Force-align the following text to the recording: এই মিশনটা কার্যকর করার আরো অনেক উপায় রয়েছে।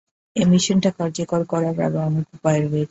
এই 0.35 0.45
মিশনটা 0.45 0.89
কার্যকর 0.99 1.41
করার 1.43 1.75
আরো 1.81 1.97
অনেক 2.01 2.25
উপায় 2.33 2.59
রয়েছে। 2.61 2.79